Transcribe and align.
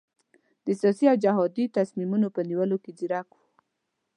د 0.65 0.67
سیاسي 0.79 1.05
او 1.11 1.17
جهادي 1.23 1.65
تصمیمونو 1.77 2.27
په 2.35 2.41
نیولو 2.49 2.77
کې 2.83 2.91
ځیرک 2.97 3.27
وو. 3.33 3.43